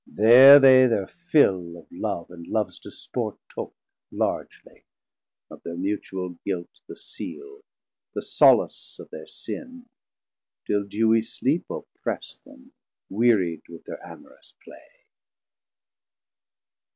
[0.07, 3.75] There they thir fill of Love and Loves disport Took
[4.11, 4.83] largely,
[5.51, 7.61] of thir mutual guilt the Seale,
[8.15, 9.85] The solace of thir sin,
[10.65, 12.73] till dewie sleep Oppress'd them,
[13.11, 15.05] wearied with thir amorous play.